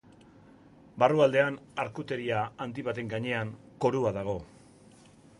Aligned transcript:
Barrualdean, 1.01 1.59
arkuteria 1.83 2.39
handi 2.65 2.85
baten 2.87 3.11
gainean, 3.11 3.51
korua 3.85 4.15
dago. 4.17 4.35